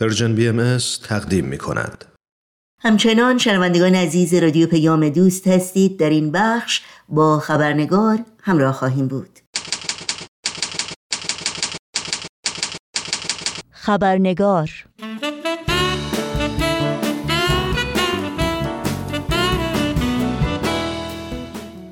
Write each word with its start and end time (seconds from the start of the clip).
Persian 0.00 0.34
BMS 0.34 0.78
تقدیم 1.08 1.44
می 1.44 1.58
کند. 1.58 2.04
همچنان 2.80 3.38
شنوندگان 3.38 3.94
عزیز 3.94 4.34
رادیو 4.34 4.66
پیام 4.66 5.08
دوست 5.08 5.48
هستید 5.48 5.98
در 5.98 6.10
این 6.10 6.32
بخش 6.32 6.80
با 7.08 7.38
خبرنگار 7.38 8.18
همراه 8.42 8.72
خواهیم 8.72 9.08
بود. 9.08 9.38
خبرنگار 13.70 14.70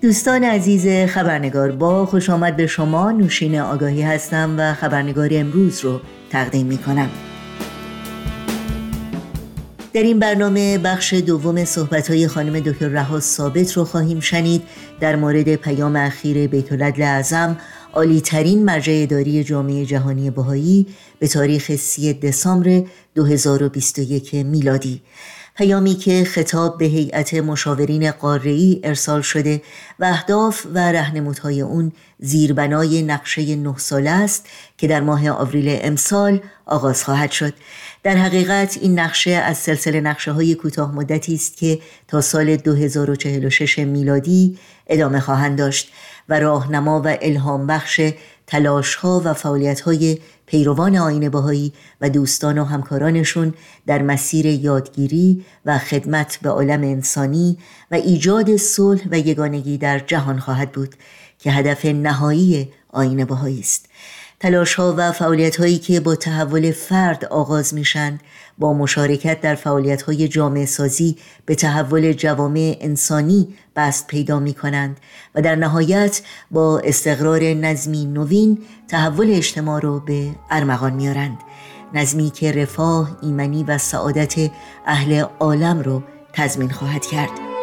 دوستان 0.03 0.45
عزیز 0.45 1.11
خبرنگار 1.11 1.73
با 1.73 2.07
خوش 2.07 2.31
آمد 2.31 2.57
به 2.57 2.67
شما 2.67 3.13
نوشین 3.13 3.61
آگاهی 3.61 4.03
هستم 4.03 4.55
و 4.59 4.75
خبرنگار 4.75 5.29
امروز 5.33 5.81
رو 5.81 6.01
تقدیم 6.31 6.67
می 6.67 6.79
کنم. 6.79 7.11
در 9.97 10.03
این 10.03 10.19
برنامه 10.19 10.79
بخش 10.79 11.15
دوم 11.15 11.65
های 12.09 12.29
خانم 12.29 12.61
دکتر 12.61 12.89
رها 12.89 13.21
ثابت 13.21 13.73
رو 13.73 13.85
خواهیم 13.85 14.21
شنید. 14.21 14.63
در 15.01 15.17
مورد 15.17 15.55
پیام 15.55 15.97
اخیر 15.97 16.47
بیت 16.47 16.73
العدل 16.73 17.03
اعظم 17.03 17.57
عالی 17.93 18.21
ترین 18.21 18.65
مرجع 18.65 18.93
اداری 19.03 19.45
جامعه 19.45 19.85
جهانی 19.85 20.31
بهایی 20.31 20.87
به 21.19 21.29
تاریخ 21.29 21.77
3 21.77 22.13
دسامبر 22.13 22.83
2021 23.15 24.35
میلادی. 24.35 25.03
پیامی 25.57 25.95
که 25.95 26.25
خطاب 26.25 26.79
به 26.79 26.85
هیئت 26.85 27.35
مشاورین 27.35 28.11
قاره‌ای 28.11 28.81
ارسال 28.85 29.23
شده 29.23 29.63
و 29.99 30.05
اهداف 30.05 30.67
و 30.75 30.93
رهنمودهای 30.93 31.61
اون 31.61 31.93
زیربنای 32.19 33.03
نقشه 33.03 33.57
نه 33.57 33.75
ساله 33.79 34.11
است 34.11 34.47
که 34.79 34.89
در 34.89 35.01
ماه 35.01 35.31
آوریل 35.31 35.79
امسال 35.83 36.41
آغاز 36.67 37.05
خواهد 37.05 37.31
شد. 37.31 37.55
در 38.03 38.17
حقیقت 38.17 38.79
این 38.81 38.99
نقشه 38.99 39.31
از 39.31 39.59
سلسله 39.59 40.01
نقشه 40.01 40.33
های 40.33 40.55
کوتاه 40.55 40.95
مدتی 40.95 41.35
است 41.35 41.57
که 41.57 41.79
تا 42.09 42.21
سال 42.21 42.57
2046 42.57 43.79
میلادی 43.79 44.59
ادامه 44.87 45.21
خواهند 45.21 45.59
داشت 45.59 45.93
و 46.29 46.41
راهنما 46.41 47.03
و 47.05 47.17
الهام 47.21 47.67
بخش 47.67 48.01
تلاش 48.47 48.95
ها 48.95 49.23
و 49.25 49.35
فعالیت 49.35 49.81
های 49.81 50.19
پیروان 50.47 50.97
آین 50.97 51.29
باهایی 51.29 51.73
و 52.01 52.11
دوستان 52.11 52.59
و 52.59 52.65
همکارانشون 52.65 53.55
در 53.87 54.03
مسیر 54.03 54.47
یادگیری 54.47 55.45
و 55.65 55.79
خدمت 55.79 56.39
به 56.43 56.51
عالم 56.51 56.83
انسانی 56.83 57.59
و 57.91 57.95
ایجاد 57.95 58.57
صلح 58.57 59.03
و 59.11 59.19
یگانگی 59.19 59.79
در 59.79 59.99
جهان 59.99 60.39
خواهد 60.39 60.73
بود 60.73 60.95
که 61.39 61.51
هدف 61.51 61.85
نهایی 61.85 62.69
آین 62.89 63.25
باهایی 63.25 63.61
است. 63.61 63.87
تلاش 64.41 64.75
ها 64.75 64.95
و 64.99 65.13
فعالیت 65.13 65.57
هایی 65.57 65.79
که 65.79 66.01
با 66.01 66.17
تحول 66.17 66.73
فرد 66.73 67.25
آغاز 67.25 67.75
میشند 67.75 68.21
با 68.59 68.73
مشارکت 68.73 69.41
در 69.41 69.55
فعالیت 69.55 70.03
های 70.03 70.29
جامعه 70.29 70.67
سازی 70.67 71.17
به 71.47 71.55
تحول 71.55 72.13
جوامع 72.13 72.77
انسانی 72.81 73.49
بست 73.77 74.07
پیدا 74.07 74.39
می 74.41 74.55
کنند 74.55 75.01
و 75.35 75.43
در 75.43 75.55
نهایت 75.57 76.21
با 76.51 76.79
استقرار 76.79 77.43
نظمی 77.43 78.05
نوین 78.07 78.59
تحول 78.89 79.31
اجتماع 79.31 79.81
را 79.81 79.99
به 79.99 80.31
ارمغان 80.51 80.93
میارند 80.93 81.39
نظمی 81.95 82.31
که 82.31 82.53
رفاه، 82.53 83.19
ایمنی 83.23 83.65
و 83.65 83.79
سعادت 83.79 84.51
اهل 84.87 85.25
عالم 85.41 85.81
را 85.81 86.03
تضمین 86.33 86.71
خواهد 86.71 87.07
کرد. 87.07 87.56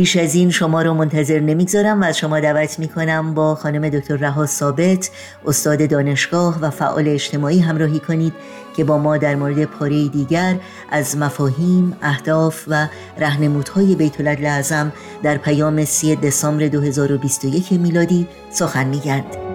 بیش 0.00 0.16
از 0.16 0.34
این 0.34 0.50
شما 0.50 0.82
رو 0.82 0.94
منتظر 0.94 1.40
نمی‌گذارم 1.40 2.00
و 2.00 2.04
از 2.04 2.18
شما 2.18 2.40
دعوت 2.40 2.78
می‌کنم 2.78 3.34
با 3.34 3.54
خانم 3.54 3.88
دکتر 3.88 4.16
رها 4.16 4.46
ثابت 4.46 5.10
استاد 5.46 5.90
دانشگاه 5.90 6.60
و 6.60 6.70
فعال 6.70 7.08
اجتماعی 7.08 7.58
همراهی 7.58 7.98
کنید 7.98 8.32
که 8.76 8.84
با 8.84 8.98
ما 8.98 9.16
در 9.16 9.34
مورد 9.34 9.64
پاره 9.64 10.08
دیگر 10.08 10.56
از 10.90 11.16
مفاهیم، 11.16 11.96
اهداف 12.02 12.64
و 12.68 12.88
رهنمودهای 13.18 13.94
بیت 13.94 14.20
الاعظم 14.20 14.92
در 15.22 15.36
پیام 15.36 15.84
3 15.84 16.14
دسامبر 16.14 16.68
2021 16.68 17.72
میلادی 17.72 18.28
سخن 18.50 18.86
میگند. 18.86 19.49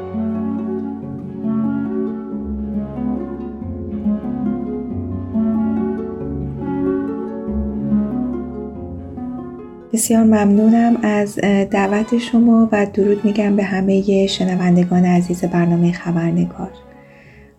بسیار 9.96 10.24
ممنونم 10.24 10.98
از 11.04 11.36
دعوت 11.72 12.18
شما 12.18 12.70
و 12.72 12.88
درود 12.94 13.26
میگم 13.26 13.56
به 13.56 13.64
همه 13.64 14.28
شنوندگان 14.28 15.06
عزیز 15.06 15.42
برنامه 15.42 15.92
خبرنگار. 15.92 16.72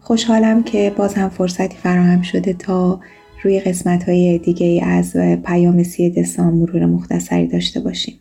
خوشحالم 0.01 0.63
که 0.63 0.93
باز 0.97 1.15
هم 1.15 1.29
فرصتی 1.29 1.77
فراهم 1.77 2.23
شده 2.23 2.53
تا 2.53 3.01
روی 3.43 3.61
قسمت 3.61 4.09
های 4.09 4.39
دیگه 4.39 4.85
از 4.85 5.17
پیام 5.45 5.83
سی 5.83 6.11
دسامبر 6.11 6.73
مرور 6.73 6.87
مختصری 6.87 7.47
داشته 7.47 7.81
باشیم. 7.81 8.15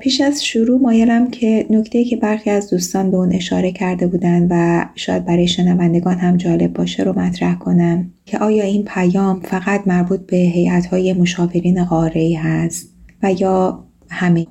پیش 0.00 0.20
از 0.20 0.44
شروع 0.44 0.80
مایلم 0.80 1.30
که 1.30 1.66
نکته 1.70 2.04
که 2.04 2.16
برخی 2.16 2.50
از 2.50 2.70
دوستان 2.70 3.10
به 3.10 3.16
اون 3.16 3.32
اشاره 3.32 3.72
کرده 3.72 4.06
بودن 4.06 4.46
و 4.50 4.84
شاید 4.94 5.24
برای 5.24 5.48
شنوندگان 5.48 6.18
هم 6.18 6.36
جالب 6.36 6.72
باشه 6.72 7.02
رو 7.02 7.18
مطرح 7.18 7.54
کنم 7.54 8.10
که 8.26 8.38
آیا 8.38 8.64
این 8.64 8.84
پیام 8.84 9.40
فقط 9.40 9.82
مربوط 9.86 10.20
به 10.20 10.36
هیئت 10.36 10.86
های 10.86 11.12
مشاورین 11.12 11.84
قاره 11.84 12.38
هست؟ 12.38 12.89
و 13.22 13.32
یا 13.32 13.84
همه. 14.10 14.46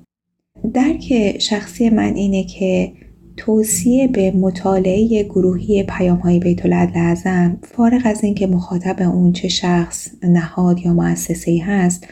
درک 0.73 1.35
شخصی 1.39 1.89
من 1.89 2.15
اینه 2.15 2.43
که 2.43 2.93
توصیه 3.37 4.07
به 4.07 4.31
مطالعه 4.31 5.23
گروهی 5.23 5.83
پیام 5.83 6.17
های 6.17 6.39
بیت 6.39 6.65
اعظم 6.65 7.57
فارغ 7.63 8.01
از 8.05 8.23
اینکه 8.23 8.47
مخاطب 8.47 9.01
اون 9.01 9.33
چه 9.33 9.47
شخص 9.47 10.07
نهاد 10.23 10.79
یا 10.79 10.93
مؤسسه 10.93 11.61
هست 11.65 12.07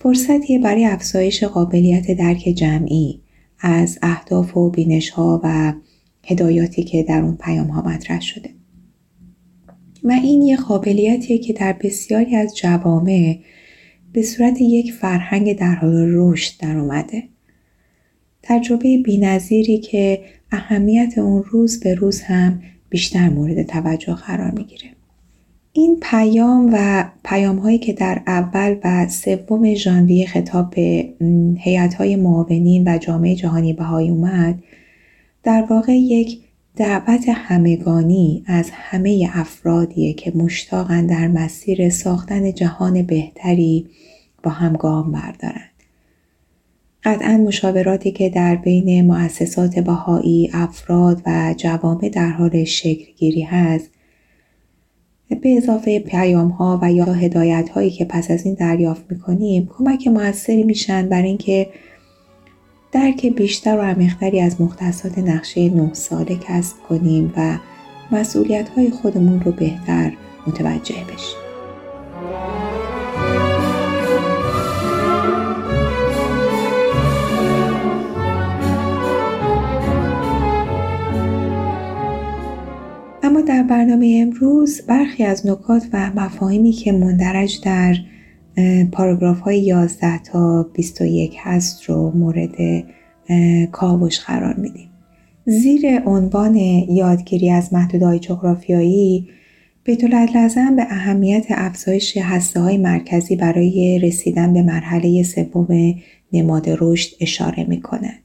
فرصتیه 0.00 0.58
برای 0.58 0.84
افزایش 0.84 1.44
قابلیت 1.44 2.10
درک 2.10 2.38
جمعی 2.38 3.20
از 3.60 3.98
اهداف 4.02 4.56
و 4.56 4.70
بینش 4.70 5.10
ها 5.10 5.40
و 5.44 5.72
هدایاتی 6.24 6.82
که 6.82 7.02
در 7.02 7.22
اون 7.22 7.36
پیام 7.36 7.66
ها 7.66 7.82
مطرح 7.82 8.20
شده. 8.20 8.50
و 10.04 10.12
این 10.12 10.42
یه 10.42 10.56
قابلیتیه 10.56 11.38
که 11.38 11.52
در 11.52 11.72
بسیاری 11.72 12.36
از 12.36 12.56
جوامع 12.56 13.38
به 14.12 14.22
صورت 14.22 14.60
یک 14.60 14.92
فرهنگ 14.92 15.58
در 15.58 15.74
حال 15.74 16.06
رشد 16.14 16.60
در 16.60 16.78
اومده. 16.78 17.22
تجربه 18.42 18.98
بینظیری 18.98 19.78
که 19.78 20.20
اهمیت 20.52 21.18
اون 21.18 21.42
روز 21.42 21.80
به 21.80 21.94
روز 21.94 22.20
هم 22.20 22.62
بیشتر 22.88 23.28
مورد 23.28 23.62
توجه 23.62 24.14
قرار 24.14 24.50
می‌گیره. 24.50 24.90
این 25.72 25.98
پیام 26.02 26.70
و 26.72 27.04
پیام 27.24 27.58
هایی 27.58 27.78
که 27.78 27.92
در 27.92 28.22
اول 28.26 28.76
و 28.84 29.08
سوم 29.08 29.74
ژانویه 29.74 30.26
خطاب 30.26 30.70
به 30.70 31.14
هیئت 31.58 31.94
های 31.94 32.16
معاونین 32.16 32.88
و 32.88 32.98
جامعه 32.98 33.34
جهانی 33.34 33.72
بهایی 33.72 34.10
اومد 34.10 34.62
در 35.42 35.66
واقع 35.70 35.92
یک 35.92 36.40
دعوت 36.78 37.28
همگانی 37.28 38.44
از 38.46 38.70
همه 38.72 39.30
افرادیه 39.34 40.12
که 40.12 40.32
مشتاقن 40.36 41.06
در 41.06 41.28
مسیر 41.28 41.90
ساختن 41.90 42.52
جهان 42.52 43.02
بهتری 43.02 43.86
با 44.42 44.50
هم 44.50 44.72
گام 44.72 45.12
بردارند. 45.12 45.70
قطعا 47.04 47.36
مشاوراتی 47.36 48.10
که 48.10 48.30
در 48.30 48.56
بین 48.56 49.06
مؤسسات 49.06 49.78
بهایی 49.78 50.50
افراد 50.52 51.22
و 51.26 51.54
جوامع 51.56 52.08
در 52.08 52.30
حال 52.30 52.64
شکلگیری 52.64 53.42
هست 53.42 53.90
به 55.42 55.56
اضافه 55.56 55.98
پیام 55.98 56.48
ها 56.48 56.78
و 56.82 56.92
یا 56.92 57.04
هدایت 57.04 57.68
هایی 57.68 57.90
که 57.90 58.04
پس 58.04 58.30
از 58.30 58.46
این 58.46 58.54
دریافت 58.54 59.04
می‌کنیم 59.10 59.68
کمک 59.78 60.08
موثری 60.08 60.62
میشن 60.62 61.08
برای 61.08 61.28
اینکه 61.28 61.68
درک 62.92 63.26
بیشتر 63.26 63.78
و 63.78 63.82
عمیقتری 63.82 64.40
از 64.40 64.60
مختصات 64.60 65.18
نقشه 65.18 65.68
نه 65.68 65.94
ساله 65.94 66.36
کسب 66.36 66.76
کنیم 66.88 67.32
و 67.36 67.58
مسئولیت 68.12 68.68
های 68.68 68.90
خودمون 68.90 69.40
رو 69.40 69.52
بهتر 69.52 70.12
متوجه 70.46 70.94
بشیم. 70.94 71.38
اما 83.22 83.40
در 83.40 83.62
برنامه 83.62 84.18
امروز 84.22 84.82
برخی 84.86 85.24
از 85.24 85.46
نکات 85.46 85.88
و 85.92 86.10
مفاهیمی 86.16 86.72
که 86.72 86.92
مندرج 86.92 87.60
در 87.64 87.96
پاراگراف 88.92 89.40
های 89.40 89.60
11 89.60 90.18
تا 90.18 90.62
21 90.62 91.36
هست 91.38 91.84
رو 91.84 92.10
مورد 92.10 92.84
کاوش 93.72 94.20
قرار 94.20 94.54
میدیم. 94.54 94.88
زیر 95.44 96.00
عنوان 96.06 96.56
یادگیری 96.56 97.50
از 97.50 97.72
محدودهای 97.72 98.18
جغرافیایی 98.18 99.28
بیت 99.84 100.04
لازم 100.04 100.76
به 100.76 100.82
اهمیت 100.82 101.46
افزایش 101.50 102.16
هسته 102.16 102.60
های 102.60 102.76
مرکزی 102.76 103.36
برای 103.36 103.98
رسیدن 103.98 104.52
به 104.52 104.62
مرحله 104.62 105.22
سوم 105.22 105.94
نماد 106.32 106.64
رشد 106.80 107.10
اشاره 107.20 107.64
می 107.64 107.80
کند 107.80 108.18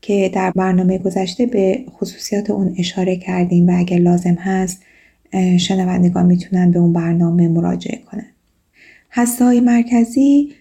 که 0.00 0.30
در 0.34 0.50
برنامه 0.50 0.98
گذشته 0.98 1.46
به 1.46 1.84
خصوصیات 1.90 2.50
اون 2.50 2.74
اشاره 2.78 3.16
کردیم 3.16 3.68
و 3.68 3.78
اگر 3.78 3.98
لازم 3.98 4.34
هست 4.34 4.82
شنوندگان 5.58 6.26
می‌تونن 6.26 6.70
به 6.70 6.78
اون 6.78 6.92
برنامه 6.92 7.48
مراجعه 7.48 7.98
کنند. 8.10 8.33
هسته 9.16 9.44
های 9.44 9.60
مرکزی 9.60 10.52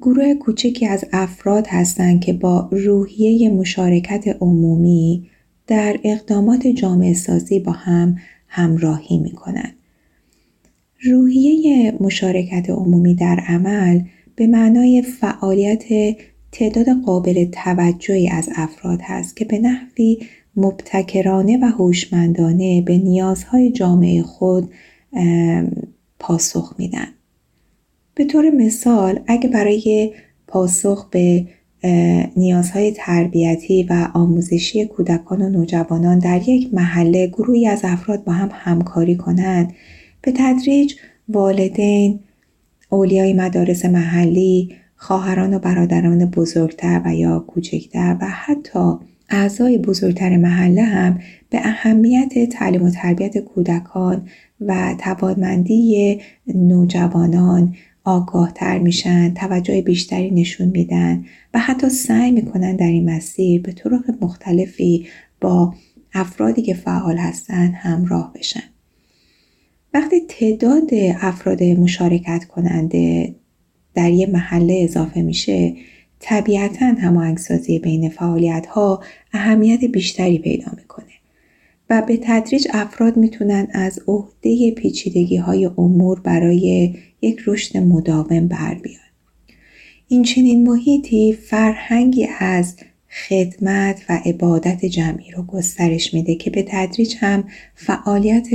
گروه 0.00 0.34
کوچکی 0.34 0.86
از 0.86 1.04
افراد 1.12 1.66
هستند 1.66 2.20
که 2.20 2.32
با 2.32 2.68
روحیه 2.72 3.48
مشارکت 3.48 4.36
عمومی 4.40 5.30
در 5.66 6.00
اقدامات 6.04 6.66
جامعه 6.66 7.14
سازی 7.14 7.60
با 7.60 7.72
هم 7.72 8.16
همراهی 8.48 9.18
می 9.18 9.30
کنند. 9.32 9.74
روحیه 11.02 11.92
مشارکت 12.00 12.70
عمومی 12.70 13.14
در 13.14 13.40
عمل 13.48 14.00
به 14.36 14.46
معنای 14.46 15.02
فعالیت 15.02 15.84
تعداد 16.52 16.86
قابل 17.06 17.44
توجهی 17.44 18.28
از 18.28 18.48
افراد 18.56 19.00
هست 19.02 19.36
که 19.36 19.44
به 19.44 19.58
نحوی 19.58 20.18
مبتکرانه 20.56 21.58
و 21.62 21.64
هوشمندانه 21.64 22.82
به 22.82 22.98
نیازهای 22.98 23.70
جامعه 23.70 24.22
خود 24.22 24.70
پاسخ 26.18 26.74
میدن. 26.78 27.08
به 28.14 28.24
طور 28.24 28.50
مثال 28.50 29.20
اگه 29.26 29.48
برای 29.48 30.12
پاسخ 30.46 31.08
به 31.10 31.46
نیازهای 32.36 32.92
تربیتی 32.96 33.82
و 33.90 34.08
آموزشی 34.14 34.86
کودکان 34.86 35.42
و 35.42 35.48
نوجوانان 35.48 36.18
در 36.18 36.48
یک 36.48 36.74
محله 36.74 37.26
گروهی 37.26 37.66
از 37.66 37.80
افراد 37.84 38.24
با 38.24 38.32
هم 38.32 38.50
همکاری 38.52 39.16
کنند 39.16 39.72
به 40.22 40.32
تدریج 40.36 40.94
والدین 41.28 42.20
اولیای 42.88 43.32
مدارس 43.32 43.84
محلی 43.84 44.74
خواهران 44.96 45.54
و 45.54 45.58
برادران 45.58 46.24
بزرگتر 46.24 47.02
و 47.04 47.14
یا 47.14 47.38
کوچکتر 47.38 48.16
و 48.20 48.26
حتی 48.30 48.92
اعضای 49.30 49.78
بزرگتر 49.78 50.36
محله 50.36 50.82
هم 50.82 51.18
به 51.50 51.58
اهمیت 51.64 52.48
تعلیم 52.50 52.82
و 52.82 52.90
تربیت 52.90 53.38
کودکان 53.38 54.28
و 54.60 54.94
توانمندی 54.98 56.20
نوجوانان 56.54 57.74
آگاه 58.04 58.52
تر 58.52 58.78
میشن 58.78 59.34
توجه 59.34 59.82
بیشتری 59.82 60.30
نشون 60.30 60.68
میدن 60.68 61.24
و 61.54 61.58
حتی 61.58 61.88
سعی 61.88 62.30
می‌کنن 62.30 62.76
در 62.76 62.86
این 62.86 63.10
مسیر 63.10 63.62
به 63.62 63.72
طرق 63.72 64.04
مختلفی 64.20 65.06
با 65.40 65.74
افرادی 66.14 66.62
که 66.62 66.74
فعال 66.74 67.16
هستن 67.16 67.66
همراه 67.66 68.32
بشن. 68.34 68.62
وقتی 69.94 70.20
تعداد 70.28 70.90
افراد 71.20 71.62
مشارکت 71.62 72.44
کننده 72.44 73.34
در 73.94 74.10
یه 74.10 74.26
محله 74.26 74.80
اضافه 74.84 75.22
میشه 75.22 75.74
طبیعتا 76.20 76.86
هماهنگسازی 76.86 77.78
بین 77.78 78.08
فعالیت 78.08 78.66
ها 78.66 79.02
اهمیت 79.32 79.84
بیشتری 79.84 80.38
پیدا 80.38 80.72
می‌کنه. 80.76 81.13
و 81.90 82.02
به 82.02 82.18
تدریج 82.22 82.68
افراد 82.72 83.16
می‌تونن 83.16 83.66
از 83.72 84.00
عهده 84.06 84.70
پیچیدگی 84.70 85.36
های 85.36 85.70
امور 85.78 86.20
برای 86.20 86.94
یک 87.22 87.40
رشد 87.46 87.76
مداوم 87.76 88.48
بر 88.48 88.74
بیان. 88.74 88.98
این 90.08 90.22
چنین 90.22 90.68
محیطی 90.68 91.32
فرهنگی 91.32 92.28
از 92.38 92.76
خدمت 93.28 94.02
و 94.08 94.20
عبادت 94.24 94.84
جمعی 94.84 95.30
رو 95.30 95.42
گسترش 95.42 96.14
میده 96.14 96.34
که 96.34 96.50
به 96.50 96.64
تدریج 96.68 97.14
هم 97.18 97.44
فعالیت 97.74 98.48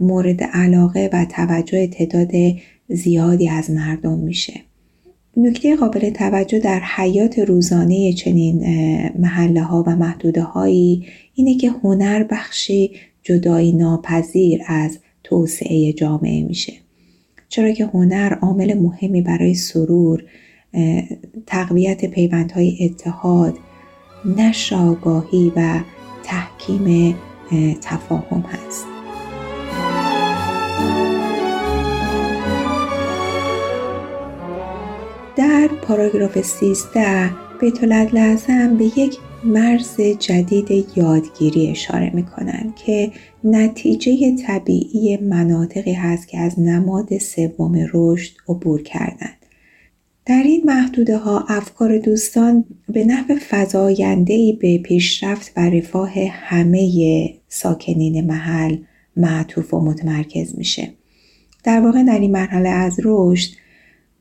مورد 0.00 0.42
علاقه 0.42 1.10
و 1.12 1.24
توجه 1.24 1.86
تعداد 1.86 2.30
زیادی 2.88 3.48
از 3.48 3.70
مردم 3.70 4.18
میشه. 4.18 4.60
نکته 5.36 5.76
قابل 5.76 6.10
توجه 6.10 6.58
در 6.58 6.80
حیات 6.80 7.38
روزانه 7.38 8.12
چنین 8.12 8.58
محله 9.18 9.62
ها 9.62 9.84
و 9.86 9.96
محدوده 9.96 10.42
هایی 10.42 11.06
اینه 11.34 11.54
که 11.54 11.70
هنر 11.70 12.24
بخشی 12.24 12.90
جدایی 13.22 13.72
ناپذیر 13.72 14.62
از 14.66 14.98
توسعه 15.24 15.92
جامعه 15.92 16.42
میشه. 16.42 16.72
چرا 17.48 17.72
که 17.72 17.86
هنر 17.86 18.34
عامل 18.34 18.74
مهمی 18.74 19.22
برای 19.22 19.54
سرور 19.54 20.24
تقویت 21.46 22.04
پیوندهای 22.04 22.78
اتحاد 22.84 23.58
نشر 24.36 24.76
آگاهی 24.76 25.52
و 25.56 25.80
تحکیم 26.24 27.14
تفاهم 27.82 28.40
هست. 28.40 29.01
در 35.36 35.68
پاراگراف 35.82 36.40
13 36.42 37.30
بیت 37.60 37.84
لازم 37.84 38.76
به 38.76 38.84
یک 38.84 39.18
مرز 39.44 40.00
جدید 40.00 40.88
یادگیری 40.96 41.68
اشاره 41.68 42.10
می 42.14 42.22
کنند 42.22 42.74
که 42.76 43.12
نتیجه 43.44 44.36
طبیعی 44.36 45.16
مناطقی 45.16 45.92
هست 45.92 46.28
که 46.28 46.38
از 46.38 46.60
نماد 46.60 47.18
سوم 47.18 47.88
رشد 47.92 48.32
عبور 48.48 48.82
کردند. 48.82 49.46
در 50.26 50.42
این 50.42 50.62
محدوده 50.64 51.18
ها 51.18 51.44
افکار 51.48 51.98
دوستان 51.98 52.64
به 52.88 53.04
نحو 53.04 53.36
فضایندهی 53.50 54.52
به 54.52 54.78
پیشرفت 54.78 55.52
و 55.56 55.70
رفاه 55.70 56.12
همه 56.30 56.90
ساکنین 57.48 58.26
محل 58.26 58.76
معطوف 59.16 59.74
و 59.74 59.80
متمرکز 59.80 60.58
میشه. 60.58 60.92
در 61.64 61.80
واقع 61.80 62.02
در 62.02 62.18
این 62.18 62.32
مرحله 62.32 62.68
از 62.68 63.00
رشد 63.04 63.61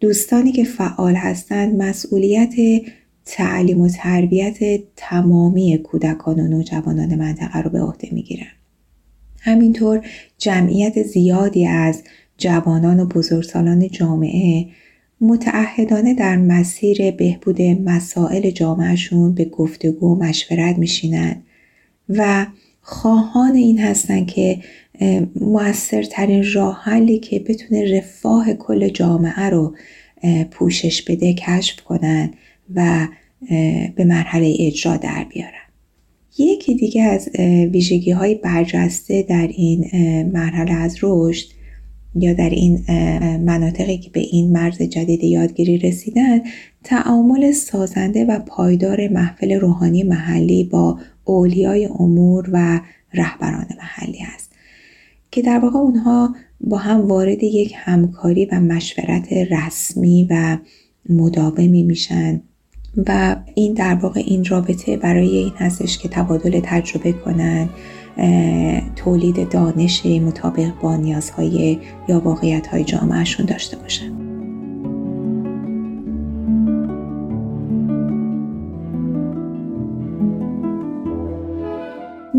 دوستانی 0.02 0.52
که 0.52 0.64
فعال 0.64 1.16
هستند 1.16 1.82
مسئولیت 1.82 2.54
تعلیم 3.26 3.82
و 3.82 3.90
تربیت 3.90 4.84
تمامی 4.96 5.78
کودکان 5.78 6.40
و 6.40 6.48
نوجوانان 6.48 7.16
منطقه 7.16 7.62
رو 7.62 7.70
به 7.70 7.82
عهده 7.82 8.10
می‌گیرن. 8.12 8.52
همینطور 9.42 10.06
جمعیت 10.38 11.04
زیادی 11.04 11.68
از 11.68 12.04
جوانان 12.38 13.00
و 13.00 13.06
بزرگسالان 13.06 13.88
جامعه 13.88 14.68
متعهدانه 15.22 16.14
در 16.14 16.36
مسیر 16.36 17.12
بهبود 17.12 17.62
مسائل 17.62 18.50
جامعهشون 18.50 19.34
به 19.34 19.46
گفتگو 19.46 20.16
و 20.16 20.24
مشورت 20.24 20.78
میشینن 20.78 21.44
و 22.10 22.48
خواهان 22.82 23.56
این 23.56 23.80
هستن 23.80 24.26
که 24.26 24.60
موثرترین 25.36 26.46
راه 26.54 26.82
حلی 26.84 27.20
که 27.20 27.40
بتونه 27.40 27.98
رفاه 27.98 28.54
کل 28.54 28.90
جامعه 28.90 29.50
رو 29.50 29.76
پوشش 30.52 31.02
بده 31.02 31.34
کشف 31.34 31.82
کنن 31.82 32.34
و 32.76 33.08
به 33.96 34.06
مرحله 34.06 34.56
اجرا 34.60 34.98
در 34.98 35.26
بیارن. 35.30 35.52
یکی 36.38 36.76
دیگه 36.76 37.04
از 37.04 37.30
ویژگی 37.72 38.12
های 38.12 38.36
برجسته 38.36 39.24
در 39.24 39.48
این 39.48 39.90
مرحله 40.34 40.72
از 40.74 40.98
رشد 41.02 41.48
یا 42.16 42.34
در 42.34 42.50
این 42.50 42.86
مناطقی 43.38 43.98
که 43.98 44.10
به 44.10 44.20
این 44.20 44.52
مرز 44.52 44.82
جدید 44.82 45.24
یادگیری 45.24 45.78
رسیدن 45.78 46.42
تعامل 46.84 47.52
سازنده 47.52 48.26
و 48.26 48.40
پایدار 48.40 49.08
محفل 49.08 49.52
روحانی 49.52 50.04
محلی 50.04 50.64
با 50.64 51.00
اولیای 51.24 51.86
امور 51.86 52.50
و 52.54 52.82
رهبران 53.14 53.68
محلی 53.78 54.20
است. 54.36 54.51
که 55.32 55.42
در 55.42 55.60
واقع 55.60 55.80
اونها 55.80 56.36
با 56.62 56.78
هم 56.78 57.08
وارد 57.08 57.44
یک 57.44 57.74
همکاری 57.78 58.46
و 58.46 58.60
مشورت 58.60 59.34
رسمی 59.34 60.28
و 60.30 60.58
مداومی 61.10 61.84
میشن 61.84 62.42
و 63.08 63.36
این 63.56 63.74
در 63.74 63.96
واقع 63.96 64.22
این 64.26 64.46
رابطه 64.46 64.98
برای 64.98 65.38
این 65.38 65.54
هستش 65.58 65.98
که 65.98 66.10
تبادل 66.10 66.60
تجربه 66.64 67.12
کنن 67.12 67.70
تولید 68.96 69.50
دانش 69.50 70.06
مطابق 70.06 70.72
با 70.82 70.96
نیازهای 70.96 71.80
یا 72.08 72.20
واقعیت 72.20 72.68
های 72.68 72.84
جامعهشون 72.84 73.46
داشته 73.46 73.78
باشن. 73.78 74.31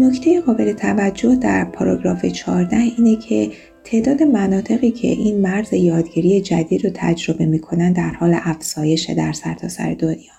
نکته 0.03 0.41
قابل 0.41 0.73
توجه 0.73 1.37
در 1.37 1.65
پاراگراف 1.65 2.25
14 2.25 2.77
اینه 2.77 3.17
که 3.17 3.51
تعداد 3.85 4.23
مناطقی 4.23 4.91
که 4.91 5.09
این 5.09 5.41
مرز 5.41 5.73
یادگیری 5.73 6.41
جدید 6.41 6.85
رو 6.85 6.91
تجربه 6.95 7.47
می‌کنن 7.47 7.93
در 7.93 8.11
حال 8.11 8.37
افزایش 8.43 9.11
در 9.11 9.33
سرتاسر 9.33 9.69
سر 9.69 9.95
دنیا. 9.95 10.33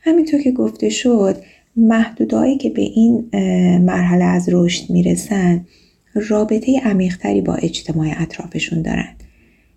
همینطور 0.00 0.40
که 0.40 0.52
گفته 0.52 0.88
شد 0.88 1.36
محدودهایی 1.76 2.56
که 2.56 2.70
به 2.70 2.82
این 2.82 3.30
مرحله 3.78 4.24
از 4.24 4.48
رشد 4.52 4.90
می‌رسن 4.90 5.66
رابطه 6.14 6.80
عمیقتری 6.84 7.40
با 7.40 7.54
اجتماع 7.54 8.08
اطرافشون 8.18 8.82
دارن. 8.82 9.16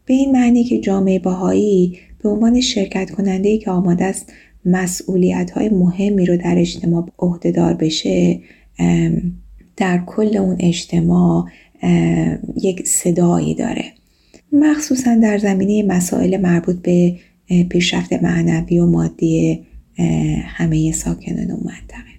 به 0.05 0.13
این 0.13 0.32
معنی 0.32 0.63
که 0.63 0.79
جامعه 0.79 1.20
باهایی 1.20 2.00
به 2.24 2.29
عنوان 2.29 2.62
شرکت 2.62 3.12
کننده 3.12 3.58
که 3.58 3.72
آماده 3.72 4.05
است 4.05 4.34
مسئولیت 4.65 5.51
های 5.51 5.70
مهمی 5.70 6.25
رو 6.25 6.38
در 6.38 6.55
اجتماع 6.58 7.05
عهدهدار 7.20 7.74
بشه 7.74 8.39
در 9.77 10.03
کل 10.06 10.38
اون 10.38 10.56
اجتماع 10.60 11.46
یک 12.62 12.88
صدایی 12.88 13.56
داره. 13.56 13.86
مخصوصا 14.51 15.15
در 15.15 15.38
زمینه 15.38 15.96
مسائل 15.96 16.42
مربوط 16.42 16.75
به 16.75 17.15
پیشرفت 17.70 18.13
معنوی 18.13 18.80
و 18.80 18.86
مادی 18.86 19.65
همه 20.44 20.92
ساکنان 20.92 21.51
اون 21.51 21.63
منطقه 21.65 22.13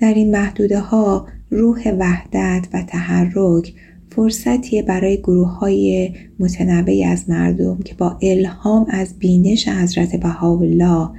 در 0.00 0.14
این 0.14 0.30
محدوده 0.30 0.80
ها 0.80 1.26
روح 1.50 1.88
وحدت 1.98 2.68
و 2.72 2.82
تحرک 2.82 3.72
فرصتیه 4.10 4.82
برای 4.82 5.16
گروه 5.16 5.48
های 5.48 6.12
متنوعی 6.38 7.04
از 7.04 7.30
مردم 7.30 7.78
که 7.84 7.94
با 7.94 8.18
الهام 8.22 8.86
از 8.90 9.18
بینش 9.18 9.68
حضرت 9.68 10.16
بهاءالله 10.16 11.10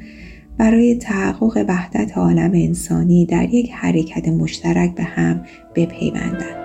برای 0.57 0.95
تحقق 0.95 1.65
وحدت 1.67 2.17
عالم 2.17 2.51
انسانی 2.53 3.25
در 3.25 3.53
یک 3.53 3.71
حرکت 3.71 4.27
مشترک 4.27 4.95
به 4.95 5.03
هم 5.03 5.45
بپیوندند. 5.75 6.61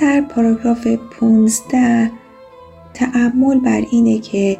در 0.00 0.20
پاراگراف 0.20 0.86
15 0.86 2.10
تعمل 2.94 3.60
بر 3.60 3.82
اینه 3.92 4.18
که 4.18 4.58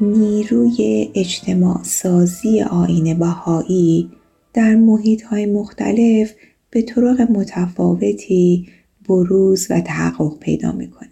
نیروی 0.00 1.10
اجتماع 1.14 1.82
سازی 1.82 2.60
آین 2.60 3.18
بهایی 3.18 4.10
در 4.54 4.74
محیط 4.74 5.22
های 5.22 5.46
مختلف 5.46 6.34
به 6.70 6.82
طرق 6.82 7.20
متفاوتی 7.20 8.68
بروز 9.08 9.66
و 9.70 9.80
تحقق 9.80 10.38
پیدا 10.38 10.72
می‌کنه. 10.72 11.08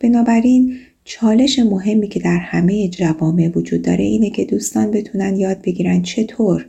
بنابراین 0.00 0.76
چالش 1.04 1.58
مهمی 1.58 2.08
که 2.08 2.20
در 2.20 2.38
همه 2.38 2.88
جوامع 2.88 3.50
وجود 3.54 3.82
داره 3.82 4.04
اینه 4.04 4.30
که 4.30 4.44
دوستان 4.44 4.90
بتونن 4.90 5.36
یاد 5.36 5.62
بگیرن 5.62 6.02
چطور 6.02 6.66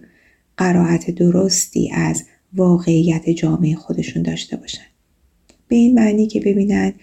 قرائت 0.57 1.11
درستی 1.11 1.91
از 1.93 2.23
واقعیت 2.53 3.29
جامعه 3.29 3.75
خودشون 3.75 4.23
داشته 4.23 4.57
باشن. 4.57 4.85
به 5.67 5.75
این 5.75 5.93
معنی 5.93 6.27
که 6.27 6.39
ببینن 6.39 6.93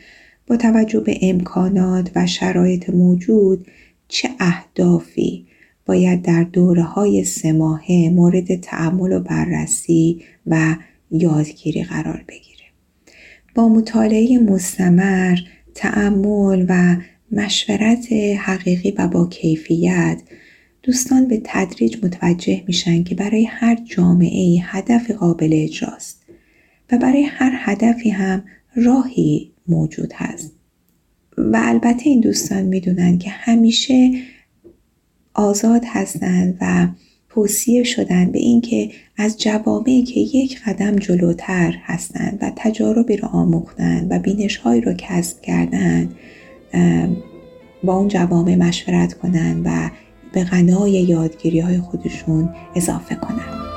با 0.47 0.57
توجه 0.57 1.01
به 1.01 1.19
امکانات 1.23 2.11
و 2.15 2.27
شرایط 2.27 2.91
موجود 2.91 3.67
چه 4.09 4.31
اهدافی 4.41 5.47
باید 5.87 6.23
در 6.23 6.43
دوره 6.43 6.83
های 6.83 7.25
سه 7.25 7.53
ماهه 7.53 8.11
مورد 8.13 8.57
تعمل 8.57 9.13
و 9.13 9.21
بررسی 9.21 10.23
و 10.47 10.77
یادگیری 11.11 11.85
قرار 11.85 12.25
بگیره. 12.29 12.63
با 13.55 13.69
مطالعه 13.69 14.39
مستمر، 14.39 15.39
تعمل 15.75 16.67
و 16.69 16.97
مشورت 17.33 18.13
حقیقی 18.39 18.91
و 18.91 19.09
با 19.09 19.27
کیفیت 19.27 20.23
دوستان 20.83 21.29
به 21.29 21.41
تدریج 21.45 22.05
متوجه 22.05 22.63
میشن 22.67 23.05
که 23.05 23.15
برای 23.15 23.45
هر 23.45 23.79
جامعه 23.85 24.59
هدف 24.63 25.11
قابل 25.11 25.51
اجراست 25.53 26.23
و 26.93 26.99
برای 26.99 27.23
هر 27.23 27.53
هدفی 27.55 28.11
هم 28.11 28.45
راهی 28.77 29.53
موجود 29.69 30.13
هست 30.15 30.53
و 31.39 31.61
البته 31.65 32.03
این 32.05 32.21
دوستان 32.21 32.63
می‌دونن 32.63 33.19
که 33.19 33.31
همیشه 33.31 34.11
آزاد 35.35 35.83
هستند 35.87 36.59
و 36.61 36.89
توصیه 37.29 37.85
شدن 37.85 38.33
به 38.33 38.39
اینکه 38.39 38.91
از 39.17 39.39
جوامعی 39.39 40.03
که 40.03 40.21
یک 40.21 40.61
قدم 40.67 40.97
جلوتر 40.97 41.75
هستند 41.83 42.39
و 42.43 42.53
تجاربی 42.57 43.17
رو 43.17 43.29
آموختن 43.29 44.07
و 44.11 44.19
بینشهایی 44.19 44.81
رو 44.81 44.95
کسب 44.99 45.41
کردن 45.41 46.09
با 47.85 47.97
اون 47.97 48.09
جوامع 48.09 48.55
مشورت 48.55 49.15
کنن 49.15 49.63
و 49.65 49.91
به 50.33 50.45
غنای 50.45 50.93
یادگیری 50.93 51.61
های 51.61 51.79
خودشون 51.79 52.49
اضافه 52.77 53.15
کنن 53.15 53.72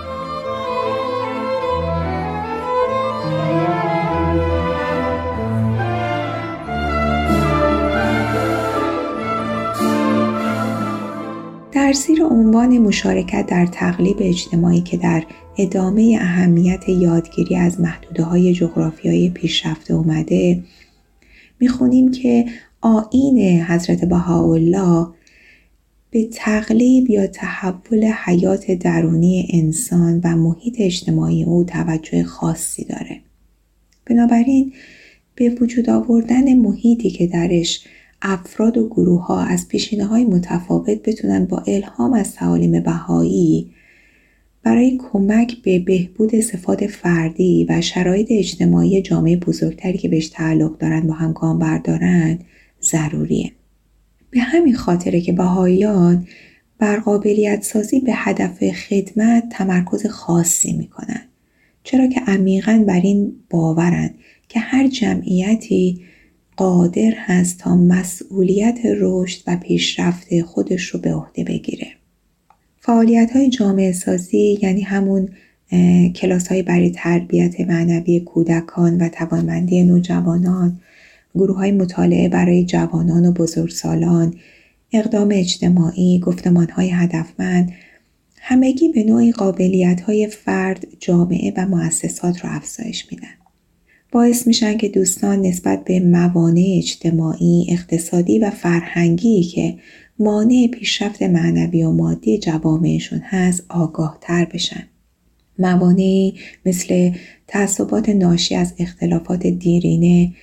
زیر 11.96 12.24
عنوان 12.24 12.78
مشارکت 12.78 13.46
در 13.48 13.66
تقلیب 13.66 14.18
اجتماعی 14.20 14.82
که 14.82 14.98
در 14.98 15.24
ادامه 15.58 16.18
اهمیت 16.22 16.90
یادگیری 16.90 17.56
از 17.56 17.80
محدوده 17.80 18.24
های 18.24 18.54
جغرافیایی 18.54 19.30
پیشرفته 19.30 19.94
اومده 19.94 20.64
می‌خونیم 21.60 22.12
که 22.12 22.46
آین 22.82 23.62
حضرت 23.62 24.06
بهاءالله 24.06 25.08
به 26.12 26.30
تقلیب 26.34 27.10
یا 27.10 27.28
تحول 27.28 28.12
حیات 28.25 28.72
درونی 28.72 29.48
انسان 29.54 30.22
و 30.24 30.36
محیط 30.36 30.75
اجتماعی 30.80 31.44
او 31.44 31.64
توجه 31.64 32.24
خاصی 32.24 32.84
داره. 32.84 33.22
بنابراین 34.06 34.74
به 35.36 35.50
وجود 35.50 35.90
آوردن 35.90 36.54
محیطی 36.54 37.10
که 37.10 37.28
درش 37.28 37.84
افراد 38.22 38.77
و 38.77 38.89
گروه 38.89 39.25
ها 39.25 39.41
از 39.41 39.67
پیشینه 39.67 40.05
های 40.05 40.25
متفاوت 40.25 41.01
بتونن 41.03 41.45
با 41.45 41.57
الهام 41.67 42.13
از 42.13 42.34
تعالیم 42.34 42.79
بهایی 42.79 43.72
برای 44.63 44.98
کمک 45.12 45.62
به 45.62 45.79
بهبود 45.79 46.39
صفات 46.39 46.88
فردی 46.88 47.65
و 47.69 47.81
شرایط 47.81 48.27
اجتماعی 48.29 49.01
جامعه 49.01 49.38
بزرگتری 49.38 49.98
که 49.98 50.10
بهش 50.10 50.27
تعلق 50.27 50.77
دارن 50.77 51.07
با 51.07 51.13
هم 51.13 51.34
گام 51.34 51.60
بردارن 51.60 52.39
ضروریه. 52.81 53.51
به 54.31 54.39
همین 54.39 54.75
خاطره 54.75 55.22
که 55.22 55.34
بهاییان 55.34 56.27
بر 56.79 57.00
قابلیت 57.00 57.63
سازی 57.63 58.00
به 58.00 58.12
هدف 58.15 58.72
خدمت 58.72 59.50
تمرکز 59.50 60.05
خاصی 60.05 60.74
می‌کنن. 60.74 61.22
چرا 61.84 62.07
که 62.07 62.22
عمیقا 62.27 62.84
بر 62.88 63.00
این 63.00 63.34
باورن 63.50 64.10
که 64.50 64.60
هر 64.60 64.88
جمعیتی 64.88 66.01
قادر 66.55 67.13
هست 67.17 67.59
تا 67.59 67.75
مسئولیت 67.75 68.79
رشد 69.00 69.41
و 69.47 69.57
پیشرفت 69.57 70.41
خودش 70.41 70.83
رو 70.83 71.00
به 71.00 71.13
عهده 71.13 71.43
بگیره. 71.43 71.88
فعالیت 72.79 73.31
های 73.31 73.50
جامعه 73.50 73.91
سازی 73.91 74.59
یعنی 74.62 74.81
همون 74.81 75.29
کلاس 76.15 76.47
های 76.47 76.63
برای 76.63 76.89
تربیت 76.89 77.62
معنوی 77.62 78.19
کودکان 78.19 78.97
و 78.97 79.09
توانمندی 79.09 79.83
نوجوانان، 79.83 80.79
گروه 81.35 81.57
های 81.57 81.71
مطالعه 81.71 82.29
برای 82.29 82.65
جوانان 82.65 83.25
و 83.25 83.31
بزرگسالان، 83.31 84.33
اقدام 84.91 85.29
اجتماعی، 85.31 86.19
گفتمان 86.19 86.69
های 86.69 86.89
هدفمند، 86.89 87.71
همگی 88.38 88.89
به 88.89 89.03
نوعی 89.03 89.31
قابلیت 89.31 90.01
های 90.01 90.27
فرد، 90.27 90.88
جامعه 91.00 91.53
و 91.57 91.67
مؤسسات 91.67 92.39
رو 92.39 92.50
افزایش 92.51 93.12
میدن. 93.12 93.45
باعث 94.12 94.47
میشن 94.47 94.77
که 94.77 94.89
دوستان 94.89 95.41
نسبت 95.41 95.83
به 95.83 96.00
موانع 96.00 96.75
اجتماعی، 96.77 97.67
اقتصادی 97.69 98.39
و 98.39 98.50
فرهنگی 98.50 99.43
که 99.43 99.77
مانع 100.19 100.67
پیشرفت 100.67 101.24
معنوی 101.24 101.83
و 101.83 101.91
مادی 101.91 102.38
جوامعشون 102.38 103.21
هست 103.24 103.65
آگاه 103.69 104.17
تر 104.21 104.45
بشن. 104.45 104.83
موانعی 105.59 106.33
مثل 106.65 107.12
تعصبات 107.47 108.09
ناشی 108.09 108.55
از 108.55 108.74
اختلافات 108.77 109.47
دیرینه 109.47 110.33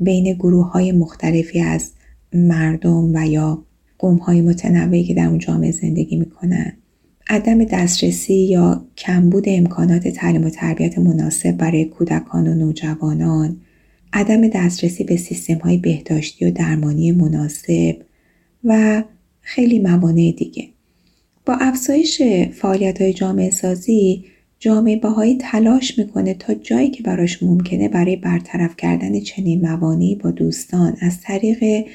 بین 0.00 0.32
گروه 0.32 0.70
های 0.70 0.92
مختلفی 0.92 1.60
از 1.60 1.92
مردم 2.32 3.14
و 3.14 3.26
یا 3.26 3.64
قوم 3.98 4.16
های 4.16 4.40
متنوعی 4.40 5.04
که 5.04 5.14
در 5.14 5.26
اون 5.26 5.38
جامعه 5.38 5.70
زندگی 5.70 6.16
می‌کنن 6.16 6.72
عدم 7.28 7.64
دسترسی 7.64 8.34
یا 8.34 8.84
کمبود 8.98 9.44
امکانات 9.46 10.08
تعلیم 10.08 10.44
و 10.44 10.50
تربیت 10.50 10.98
مناسب 10.98 11.52
برای 11.52 11.84
کودکان 11.84 12.48
و 12.48 12.54
نوجوانان 12.54 13.60
عدم 14.12 14.48
دسترسی 14.48 15.04
به 15.04 15.16
سیستم 15.16 15.58
های 15.58 15.76
بهداشتی 15.76 16.44
و 16.44 16.50
درمانی 16.50 17.12
مناسب 17.12 17.96
و 18.64 19.02
خیلی 19.40 19.78
موانع 19.78 20.32
دیگه. 20.36 20.68
با 21.46 21.54
افزایش 21.60 22.22
فعالیت 22.52 23.00
های 23.00 23.12
جامعه 23.12 23.50
سازی 23.50 24.24
جامعه 24.58 24.96
باهایی 24.96 25.38
تلاش 25.40 25.98
می‌کنه 25.98 26.34
تا 26.34 26.54
جایی 26.54 26.90
که 26.90 27.02
براش 27.02 27.42
ممکنه 27.42 27.88
برای 27.88 28.16
برطرف 28.16 28.76
کردن 28.76 29.20
چنین 29.20 29.60
موانعی 29.60 30.14
با 30.14 30.30
دوستان 30.30 30.96
از 31.00 31.20
طریق 31.20 31.86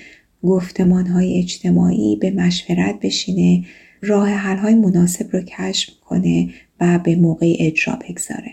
گفتمان 0.44 1.08
های 1.08 1.38
اجتماعی 1.38 2.16
به 2.16 2.32
مشورت 2.32 3.00
بشینه 3.02 3.64
راه 4.02 4.30
حل 4.30 4.58
های 4.58 4.76
مناسب 4.76 5.36
رو 5.36 5.42
کشف 5.42 5.90
کنه 6.10 6.50
و 6.80 7.00
به 7.00 7.16
موقع 7.16 7.56
اجرا 7.60 8.00
بگذاره. 8.10 8.52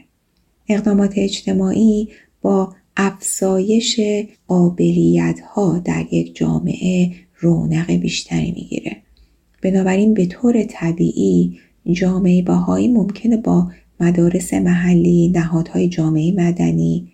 اقدامات 0.68 1.12
اجتماعی 1.16 2.08
با 2.42 2.74
افزایش 2.96 4.00
قابلیت 4.48 5.40
ها 5.40 5.78
در 5.78 6.04
یک 6.12 6.36
جامعه 6.36 7.12
رونق 7.38 7.90
بیشتری 7.92 8.52
می‌گیره. 8.52 8.96
بنابراین 9.62 10.14
به 10.14 10.26
طور 10.26 10.62
طبیعی 10.62 11.58
جامعه 11.92 12.42
باهایی 12.42 12.88
ممکنه 12.88 13.36
با 13.36 13.70
مدارس 14.00 14.54
محلی، 14.54 15.28
نهادهای 15.28 15.88
جامعه 15.88 16.32
مدنی 16.32 17.08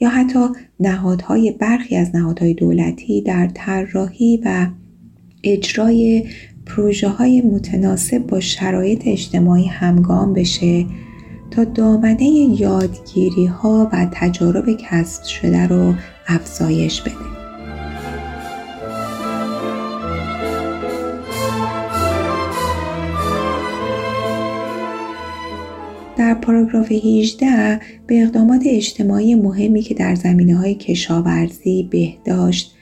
یا 0.00 0.08
حتی 0.08 0.46
نهادهای 0.80 1.50
برخی 1.50 1.96
از 1.96 2.14
نهادهای 2.14 2.54
دولتی 2.54 3.20
در 3.20 3.50
طراحی 3.54 4.40
و 4.44 4.66
اجرای 5.44 6.24
پروژه 6.66 7.08
های 7.08 7.40
متناسب 7.40 8.18
با 8.18 8.40
شرایط 8.40 9.02
اجتماعی 9.06 9.66
همگام 9.66 10.34
بشه 10.34 10.86
تا 11.50 11.64
دامنه 11.64 12.24
یادگیری 12.60 13.46
ها 13.46 13.90
و 13.92 14.08
تجارب 14.12 14.76
کسب 14.78 15.22
شده 15.24 15.66
رو 15.66 15.94
افزایش 16.26 17.00
بده. 17.00 17.32
در 26.16 26.34
پاراگراف 26.34 26.92
18 26.92 27.80
به 28.06 28.22
اقدامات 28.22 28.62
اجتماعی 28.66 29.34
مهمی 29.34 29.82
که 29.82 29.94
در 29.94 30.14
زمینه 30.14 30.56
های 30.56 30.74
کشاورزی، 30.74 31.88
بهداشت، 31.90 32.74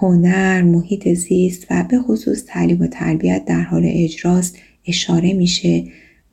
هنر، 0.00 0.62
محیط 0.62 1.08
زیست 1.08 1.66
و 1.70 1.84
به 1.88 1.98
خصوص 1.98 2.44
تعلیم 2.46 2.80
و 2.82 2.86
تربیت 2.86 3.44
در 3.44 3.62
حال 3.62 3.82
اجراست 3.84 4.58
اشاره 4.86 5.32
میشه 5.32 5.84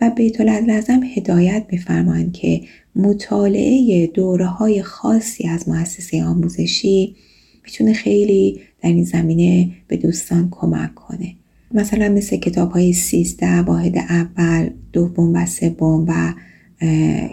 و 0.02 0.10
بیت 0.10 0.42
لازم 0.42 1.02
هدایت 1.16 1.66
میفرمایند 1.72 2.34
که 2.34 2.62
مطالعه 2.96 4.08
دوره 4.08 4.46
های 4.46 4.82
خاصی 4.82 5.48
از 5.48 5.70
مؤسسه 5.70 6.24
آموزشی 6.24 7.16
می‌تونه 7.64 7.94
خیلی 7.94 8.60
در 8.84 8.90
این 8.90 9.04
زمینه 9.04 9.70
به 9.88 9.98
دوستان 9.98 10.48
کمک 10.52 10.96
کنه. 10.96 11.34
مثلا 11.74 12.10
مثل 12.10 12.38
کتاب 12.38 12.72
های 12.72 12.94
سیزده 12.94 13.62
واحد 13.62 13.98
اول 13.98 14.70
دوم 14.94 15.34
و 15.34 15.46
سوم 15.46 16.06
و 16.08 16.34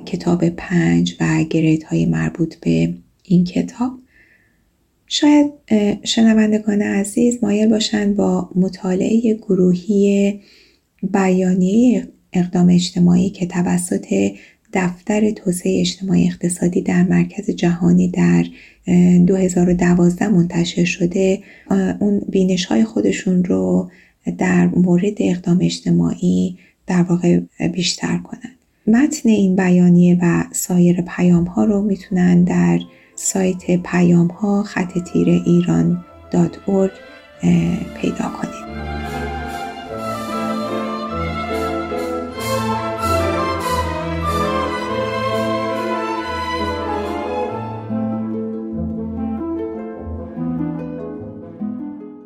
کتاب 0.04 0.48
پنج 0.48 1.16
و 1.20 1.44
گریت 1.50 1.84
های 1.84 2.06
مربوط 2.06 2.54
به 2.54 2.94
این 3.22 3.44
کتاب. 3.44 3.92
شاید 5.06 5.52
شنوندگان 6.04 6.82
عزیز 6.82 7.38
مایل 7.42 7.68
باشند 7.68 8.16
با 8.16 8.50
مطالعه 8.54 9.34
گروهی 9.34 10.40
بیانیه 11.12 12.08
اقدام 12.32 12.68
اجتماعی 12.68 13.30
که 13.30 13.46
توسط 13.46 14.32
دفتر 14.72 15.30
توسعه 15.30 15.80
اجتماعی 15.80 16.26
اقتصادی 16.26 16.80
در 16.80 17.02
مرکز 17.02 17.50
جهانی 17.50 18.08
در 18.08 18.44
2012 19.26 20.28
منتشر 20.28 20.84
شده 20.84 21.42
اون 22.00 22.22
بینش 22.28 22.64
های 22.64 22.84
خودشون 22.84 23.44
رو 23.44 23.90
در 24.38 24.66
مورد 24.66 25.14
اقدام 25.18 25.58
اجتماعی 25.62 26.58
در 26.86 27.02
واقع 27.02 27.40
بیشتر 27.72 28.18
کنند. 28.18 28.56
متن 28.86 29.28
این 29.28 29.56
بیانیه 29.56 30.18
و 30.22 30.44
سایر 30.52 31.02
پیام 31.16 31.44
ها 31.44 31.64
رو 31.64 31.82
می‌تونن 31.82 32.44
در 32.44 32.80
سایت 33.18 33.82
پیام 33.82 34.26
ها 34.26 34.62
خط 34.62 34.98
تیر 34.98 35.28
ایران 35.28 36.04
پیدا 38.00 38.28
کنید. 38.28 38.66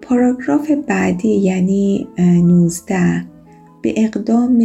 پاراگراف 0.02 0.70
بعدی 0.70 1.28
یعنی 1.28 2.08
19 2.18 3.26
به 3.82 3.94
اقدام 3.96 4.62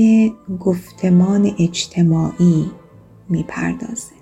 گفتمان 0.60 1.52
اجتماعی 1.60 2.66
می‌پردازه. 3.30 4.15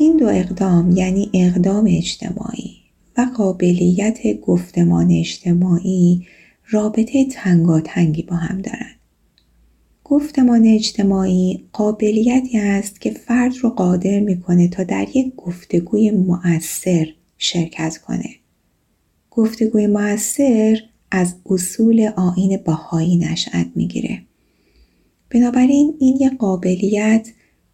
این 0.00 0.16
دو 0.16 0.26
اقدام 0.28 0.90
یعنی 0.90 1.30
اقدام 1.34 1.84
اجتماعی 1.88 2.76
و 3.16 3.26
قابلیت 3.36 4.40
گفتمان 4.40 5.10
اجتماعی 5.10 6.26
رابطه 6.70 7.24
تنگاتنگی 7.24 8.22
با 8.22 8.36
هم 8.36 8.60
دارند. 8.60 8.96
گفتمان 10.04 10.66
اجتماعی 10.66 11.64
قابلیتی 11.72 12.58
است 12.58 13.00
که 13.00 13.10
فرد 13.10 13.52
رو 13.62 13.70
قادر 13.70 14.20
می‌کنه 14.20 14.68
تا 14.68 14.82
در 14.82 15.06
یک 15.14 15.34
گفتگوی 15.36 16.10
مؤثر 16.10 17.08
شرکت 17.38 17.98
کنه. 17.98 18.30
گفتگوی 19.30 19.86
مؤثر 19.86 20.80
از 21.10 21.34
اصول 21.46 22.10
آین 22.16 22.56
باهایی 22.64 23.16
نشأت 23.16 23.66
می‌گیره. 23.74 24.22
بنابراین 25.30 25.94
این 26.00 26.16
یک 26.16 26.38
قابلیت 26.38 27.28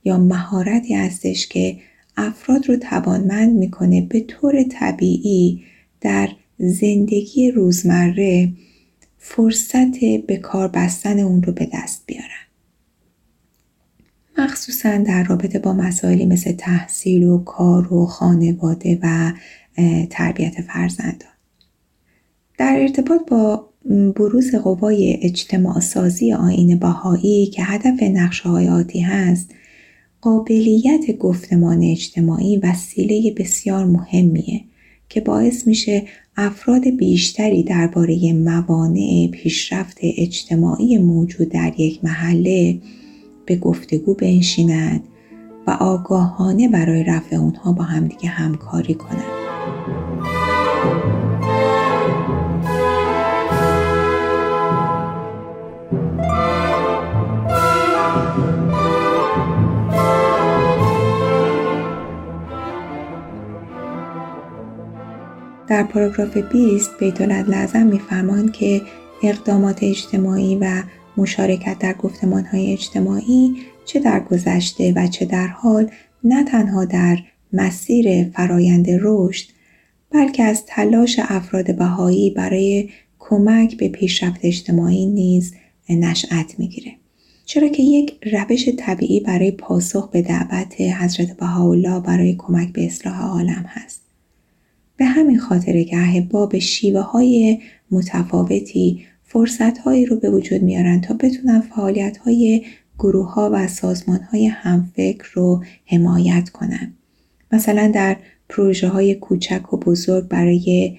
یا 0.05 0.19
مهارتی 0.19 0.95
هستش 0.95 1.49
که 1.49 1.77
افراد 2.16 2.68
رو 2.68 2.77
توانمند 2.77 3.57
می‌کنه 3.57 4.00
به 4.00 4.20
طور 4.20 4.62
طبیعی 4.62 5.64
در 6.00 6.29
زندگی 6.59 7.50
روزمره 7.50 8.53
فرصت 9.18 10.05
به 10.27 10.37
کار 10.37 10.68
بستن 10.68 11.18
اون 11.18 11.42
رو 11.42 11.53
به 11.53 11.68
دست 11.72 12.03
بیارن. 12.07 12.44
مخصوصا 14.38 14.98
در 14.98 15.24
رابطه 15.24 15.59
با 15.59 15.72
مسائلی 15.72 16.27
مثل 16.27 16.53
تحصیل 16.53 17.24
و 17.24 17.44
کار 17.44 17.94
و 17.94 18.07
خانواده 18.07 18.98
و 19.03 19.33
تربیت 20.11 20.61
فرزندان. 20.61 21.35
در 22.59 22.77
ارتباط 22.81 23.20
با 23.29 23.68
بروز 24.16 24.55
قوای 24.55 25.18
اجتماع 25.22 25.81
سازی 25.81 26.33
آین 26.33 26.79
باهایی 26.79 27.46
که 27.46 27.62
هدف 27.64 28.03
نقشه 28.03 28.48
های 28.48 28.68
آتی 28.68 29.00
هست 29.00 29.55
قابلیت 30.25 31.19
گفتمان 31.19 31.83
اجتماعی 31.83 32.57
وسیله 32.57 33.35
بسیار 33.37 33.85
مهمیه 33.85 34.61
که 35.09 35.21
باعث 35.21 35.67
میشه 35.67 36.03
افراد 36.37 36.89
بیشتری 36.89 37.63
درباره 37.63 38.33
موانع 38.33 39.29
پیشرفت 39.33 39.99
اجتماعی 40.03 40.99
موجود 40.99 41.49
در 41.49 41.73
یک 41.79 42.05
محله 42.05 42.79
به 43.47 43.57
گفتگو 43.57 44.15
بنشینند 44.15 45.03
و 45.67 45.71
آگاهانه 45.71 46.69
برای 46.69 47.05
رفع 47.05 47.37
اونها 47.37 47.73
با 47.73 47.85
همدیگه 47.85 48.29
همکاری 48.29 48.95
کنند. 48.95 49.44
در 65.75 65.83
پاراگراف 65.83 66.37
20 66.37 66.99
بیت 66.99 67.21
لازم 67.23 67.87
میفرمایند 67.87 68.53
که 68.53 68.83
اقدامات 69.23 69.83
اجتماعی 69.83 70.57
و 70.57 70.83
مشارکت 71.17 71.79
در 71.79 71.95
های 72.53 72.73
اجتماعی 72.73 73.57
چه 73.85 74.01
در 74.01 74.21
گذشته 74.21 74.93
و 74.97 75.07
چه 75.07 75.25
در 75.25 75.47
حال 75.47 75.91
نه 76.25 76.45
تنها 76.45 76.85
در 76.85 77.19
مسیر 77.53 78.31
فرایند 78.31 78.87
رشد 78.89 79.47
بلکه 80.11 80.43
از 80.43 80.67
تلاش 80.67 81.21
افراد 81.23 81.77
بهایی 81.77 82.31
برای 82.31 82.89
کمک 83.19 83.77
به 83.77 83.89
پیشرفت 83.89 84.41
اجتماعی 84.43 85.07
نیز 85.07 85.55
نشأت 85.91 86.55
می‌گیره. 86.59 86.93
چرا 87.45 87.69
که 87.69 87.83
یک 87.83 88.19
روش 88.33 88.69
طبیعی 88.79 89.21
برای 89.21 89.51
پاسخ 89.51 90.11
به 90.11 90.23
دعوت 90.23 90.81
حضرت 90.81 91.37
بهاءالله 91.37 92.01
برای 92.01 92.35
کمک 92.39 92.73
به 92.73 92.87
اصلاح 92.87 93.23
عالم 93.23 93.65
هست. 93.69 94.04
به 94.97 95.05
همین 95.05 95.39
خاطر 95.39 95.83
که 95.83 95.97
احبا 95.97 96.47
به 96.47 96.59
شیوه 96.59 97.01
های 97.01 97.59
متفاوتی 97.91 99.05
فرصت 99.23 99.79
هایی 99.79 100.07
رو 100.07 100.17
به 100.17 100.31
وجود 100.31 100.63
میارن 100.63 101.01
تا 101.01 101.15
بتونن 101.15 101.61
فعالیت 101.61 102.17
های 102.17 102.65
گروه 102.99 103.35
ها 103.35 103.51
و 103.53 103.69
سازمان 103.69 104.21
های 104.21 104.47
همفکر 104.47 105.25
رو 105.33 105.65
حمایت 105.87 106.49
کنن. 106.49 106.93
مثلا 107.53 107.91
در 107.95 108.17
پروژه 108.49 108.89
های 108.89 109.15
کوچک 109.15 109.73
و 109.73 109.77
بزرگ 109.77 110.29
برای 110.29 110.97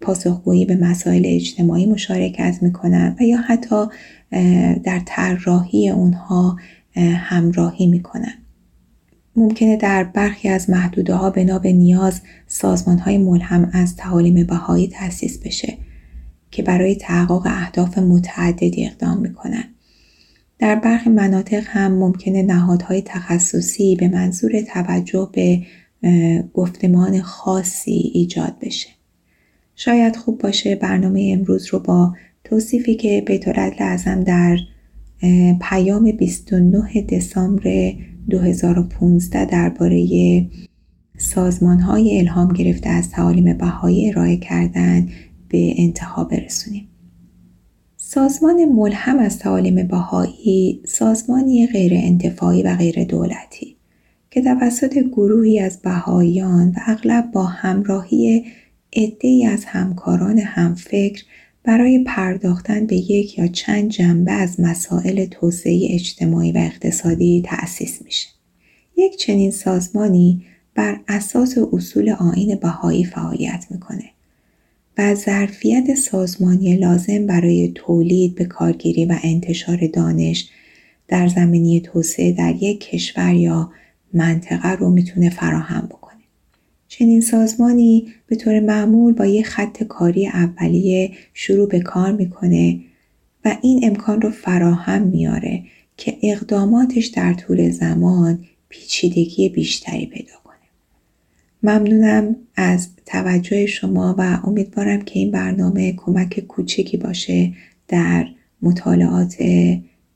پاسخگویی 0.00 0.64
به 0.64 0.76
مسائل 0.76 1.22
اجتماعی 1.26 1.86
مشارکت 1.86 2.58
می‌کنن 2.62 3.16
و 3.20 3.22
یا 3.22 3.36
حتی 3.36 3.86
در 4.84 5.02
طراحی 5.06 5.90
اونها 5.90 6.56
همراهی 6.96 7.86
می‌کنن. 7.86 8.34
ممکنه 9.36 9.76
در 9.76 10.04
برخی 10.04 10.48
از 10.48 10.70
محدوده 10.70 11.14
ها 11.14 11.30
بنا 11.30 11.58
به 11.58 11.72
نیاز 11.72 12.20
سازمان 12.46 12.98
های 12.98 13.18
ملهم 13.18 13.70
از 13.72 13.96
تعالیم 13.96 14.46
بهایی 14.46 14.88
تأسیس 14.88 15.38
بشه 15.38 15.78
که 16.50 16.62
برای 16.62 16.94
تحقق 16.94 17.46
اهداف 17.46 17.98
متعددی 17.98 18.86
اقدام 18.86 19.18
می‌کنن. 19.18 19.64
در 20.58 20.74
برخی 20.74 21.10
مناطق 21.10 21.62
هم 21.66 21.92
ممکنه 21.92 22.42
نهادهای 22.42 23.02
تخصصی 23.02 23.96
به 23.96 24.08
منظور 24.08 24.60
توجه 24.60 25.30
به 25.32 25.62
گفتمان 26.54 27.20
خاصی 27.22 28.10
ایجاد 28.14 28.56
بشه. 28.60 28.88
شاید 29.74 30.16
خوب 30.16 30.38
باشه 30.38 30.74
برنامه 30.74 31.30
امروز 31.38 31.66
رو 31.66 31.78
با 31.78 32.14
توصیفی 32.44 32.94
که 32.94 33.22
بیت 33.26 33.48
لازم 33.48 34.20
در 34.20 34.58
پیام 35.60 36.12
29 36.12 37.02
دسامبر 37.02 37.92
2015 38.30 39.44
درباره 39.44 40.46
سازمان 41.18 41.78
های 41.80 42.18
الهام 42.18 42.52
گرفته 42.52 42.88
از 42.88 43.10
تعالیم 43.10 43.58
بهایی 43.58 44.10
ارائه 44.10 44.36
کردن 44.36 45.08
به 45.48 45.74
انتها 45.76 46.24
برسونیم. 46.24 46.88
سازمان 47.96 48.64
ملهم 48.64 49.18
از 49.18 49.38
تعالیم 49.38 49.86
بهایی 49.86 50.82
سازمانی 50.86 51.66
غیر 51.66 51.92
انتفاعی 51.94 52.62
و 52.62 52.76
غیر 52.76 53.04
دولتی 53.04 53.76
که 54.30 54.42
توسط 54.42 54.98
گروهی 54.98 55.60
از 55.60 55.82
بهاییان 55.82 56.68
و 56.68 56.80
اغلب 56.86 57.30
با 57.32 57.44
همراهی 57.44 58.44
عدهای 58.96 59.46
از 59.46 59.64
همکاران 59.64 60.38
همفکر 60.38 61.24
برای 61.66 61.98
پرداختن 61.98 62.86
به 62.86 62.96
یک 62.96 63.38
یا 63.38 63.46
چند 63.46 63.90
جنبه 63.90 64.32
از 64.32 64.60
مسائل 64.60 65.24
توسعه 65.24 65.88
اجتماعی 65.90 66.52
و 66.52 66.58
اقتصادی 66.58 67.42
تأسیس 67.46 68.02
میشه. 68.02 68.28
یک 68.96 69.16
چنین 69.16 69.50
سازمانی 69.50 70.44
بر 70.74 71.00
اساس 71.08 71.58
اصول 71.72 72.10
آین 72.10 72.54
بهایی 72.54 73.04
فعالیت 73.04 73.66
می‌کنه 73.70 74.04
و 74.98 75.14
ظرفیت 75.14 75.94
سازمانی 75.94 76.76
لازم 76.76 77.26
برای 77.26 77.72
تولید 77.74 78.34
به 78.34 78.44
کارگیری 78.44 79.04
و 79.04 79.18
انتشار 79.22 79.86
دانش 79.86 80.48
در 81.08 81.28
زمینی 81.28 81.80
توسعه 81.80 82.32
در 82.32 82.54
یک 82.62 82.80
کشور 82.80 83.34
یا 83.34 83.70
منطقه 84.12 84.72
رو 84.72 84.90
می‌تونه 84.90 85.30
فراهم 85.30 85.86
بکنه. 85.86 86.05
چنین 86.98 87.20
سازمانی 87.20 88.12
به 88.26 88.36
طور 88.36 88.60
معمول 88.60 89.12
با 89.12 89.26
یک 89.26 89.46
خط 89.46 89.82
کاری 89.82 90.26
اولیه 90.26 91.10
شروع 91.34 91.68
به 91.68 91.80
کار 91.80 92.12
می‌کنه 92.12 92.80
و 93.44 93.56
این 93.62 93.80
امکان 93.82 94.20
رو 94.20 94.30
فراهم 94.30 95.02
میاره 95.02 95.62
که 95.96 96.16
اقداماتش 96.22 97.06
در 97.06 97.34
طول 97.34 97.70
زمان 97.70 98.44
پیچیدگی 98.68 99.48
بیشتری 99.48 100.06
پیدا 100.06 100.32
کنه. 100.44 100.56
ممنونم 101.62 102.36
از 102.56 102.88
توجه 103.06 103.66
شما 103.66 104.14
و 104.18 104.40
امیدوارم 104.44 105.02
که 105.02 105.18
این 105.18 105.30
برنامه 105.30 105.92
کمک 105.92 106.40
کوچکی 106.40 106.96
باشه 106.96 107.52
در 107.88 108.28
مطالعات 108.62 109.36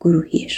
گروهی. 0.01 0.49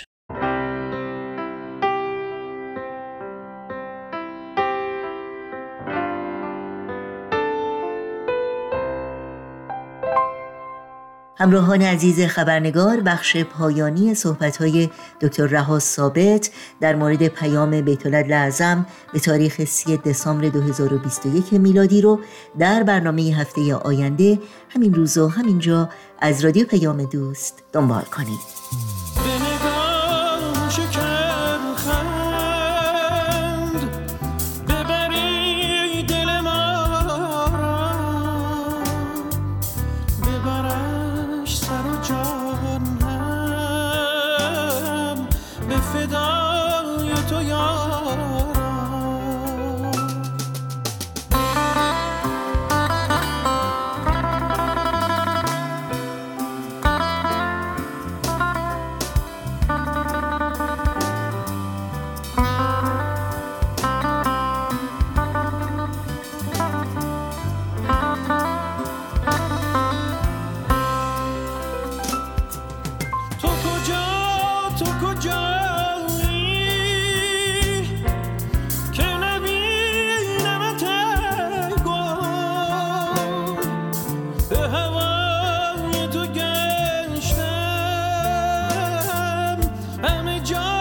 همراهان 11.43 11.83
عزیز 11.83 12.21
خبرنگار 12.21 13.01
بخش 13.01 13.37
پایانی 13.37 14.15
های 14.61 14.91
دکتر 15.21 15.47
رها 15.47 15.79
ثابت 15.79 16.51
در 16.81 16.95
مورد 16.95 17.29
پیام 17.29 17.81
بیت 17.81 18.07
اعظم 18.07 18.87
به 19.13 19.21
تاریخ 19.21 19.65
3 19.65 19.97
دسامبر 19.97 20.49
2021 20.49 21.53
میلادی 21.53 22.01
رو 22.01 22.21
در 22.59 22.83
برنامه 22.83 23.23
هفته 23.23 23.75
آینده. 23.75 24.39
همین 24.69 24.95
روز 24.95 25.19
و 25.19 25.29
همینجا 25.29 25.91
از 26.21 26.45
رادیو 26.45 26.67
پیام 26.67 27.05
دوست 27.05 27.63
دنبال 27.73 28.03
کنید. 28.03 28.52
شکست 90.45 90.72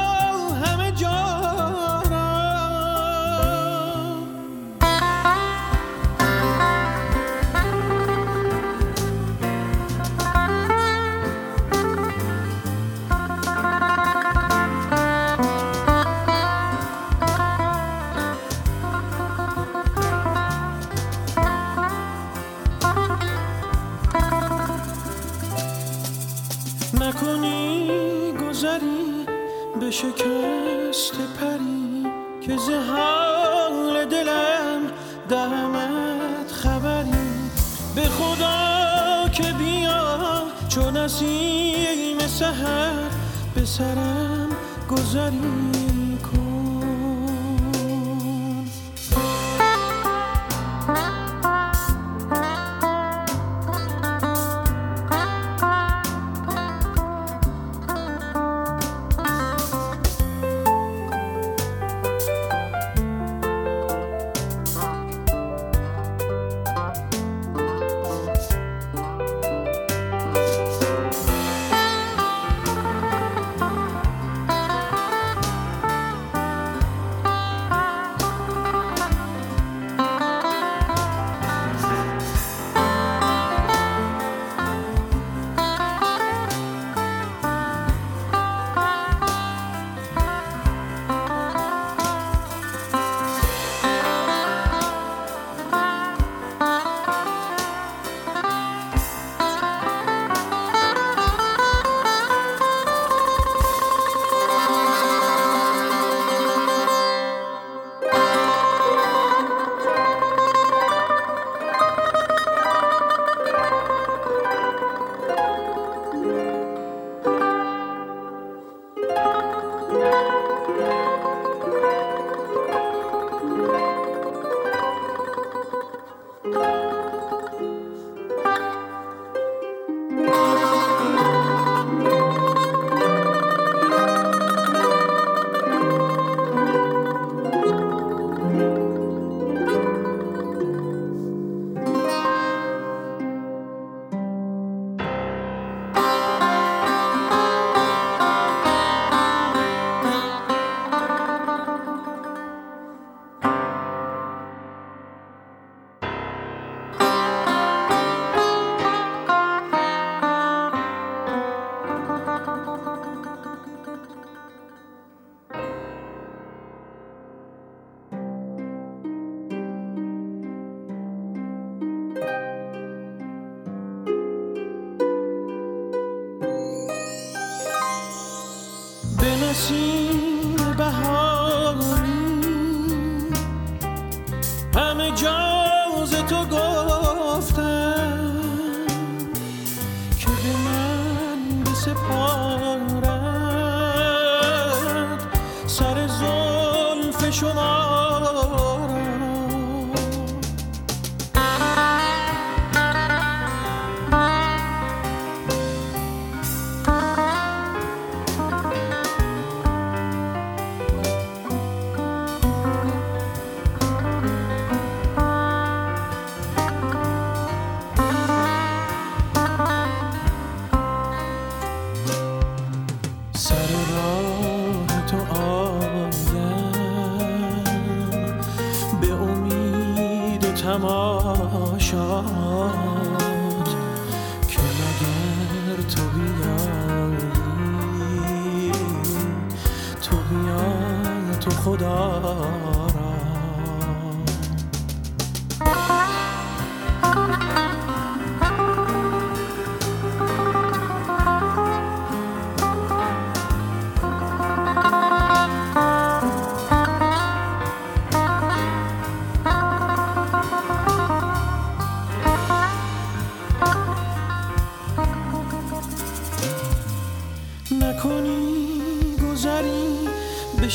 به 43.82 43.96
سرم 43.96 44.11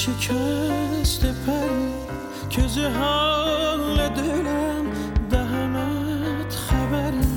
شکست 0.07 1.27
پری 1.27 1.93
که 2.51 2.89
حال 2.89 4.09
دلم 4.09 4.87
دهمت 5.31 6.55
خبری 6.55 7.29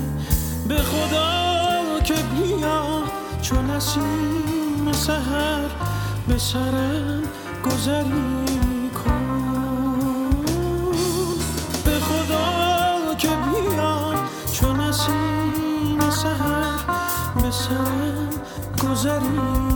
به 0.68 0.74
خدا 0.76 2.00
که 2.04 2.14
بیا 2.14 3.02
چون 3.42 3.70
نسیم 3.70 4.92
سهر 4.92 5.70
به 6.28 6.38
سرم 6.38 7.22
گذری 7.64 8.90
کن. 9.04 10.42
به 11.84 12.00
خدا 12.00 13.14
که 13.18 13.28
بیا 13.28 14.14
چون 14.52 14.80
نسیم 14.80 16.10
سهر 16.10 16.78
به 17.42 17.50
سرم 17.50 18.28
گذری 18.82 19.70